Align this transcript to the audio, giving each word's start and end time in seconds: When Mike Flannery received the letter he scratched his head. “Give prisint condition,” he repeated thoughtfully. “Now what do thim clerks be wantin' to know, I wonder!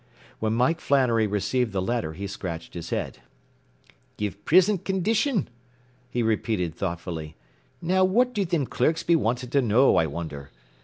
When 0.39 0.53
Mike 0.53 0.79
Flannery 0.81 1.27
received 1.27 1.73
the 1.73 1.79
letter 1.81 2.13
he 2.13 2.25
scratched 2.25 2.73
his 2.73 2.89
head. 2.89 3.19
“Give 4.17 4.43
prisint 4.45 4.83
condition,” 4.83 5.47
he 6.09 6.23
repeated 6.23 6.73
thoughtfully. 6.73 7.35
“Now 7.83 8.03
what 8.03 8.33
do 8.33 8.43
thim 8.43 8.65
clerks 8.65 9.03
be 9.03 9.15
wantin' 9.15 9.51
to 9.51 9.61
know, 9.61 9.97
I 9.97 10.07
wonder! 10.07 10.49